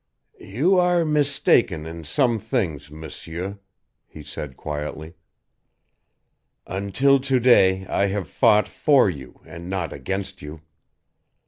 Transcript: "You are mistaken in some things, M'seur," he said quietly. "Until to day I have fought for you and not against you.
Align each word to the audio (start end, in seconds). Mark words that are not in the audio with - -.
"You 0.39 0.79
are 0.79 1.05
mistaken 1.05 1.85
in 1.85 2.05
some 2.05 2.39
things, 2.39 2.89
M'seur," 2.89 3.59
he 4.07 4.23
said 4.23 4.57
quietly. 4.57 5.13
"Until 6.65 7.19
to 7.19 7.39
day 7.39 7.85
I 7.85 8.07
have 8.07 8.27
fought 8.27 8.67
for 8.67 9.11
you 9.11 9.41
and 9.45 9.69
not 9.69 9.93
against 9.93 10.41
you. 10.41 10.61